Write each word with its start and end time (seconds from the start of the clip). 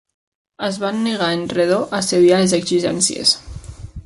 Es 0.67 0.79
van 0.83 1.03
negar 1.07 1.27
en 1.35 1.45
redó 1.57 1.77
a 1.99 2.01
cedir 2.09 2.35
a 2.39 2.43
les 2.45 2.57
exigències. 2.63 3.37